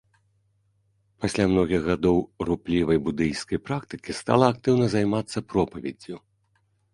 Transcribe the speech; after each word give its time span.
Пасля 1.25 1.43
многіх 1.51 1.81
гадоў 1.89 2.17
руплівай 2.49 2.97
будыйскай 3.09 3.61
практыкі 3.67 4.11
стала 4.21 4.45
актыўна 4.55 4.89
займацца 4.95 5.37
пропаведдзю. 5.55 6.15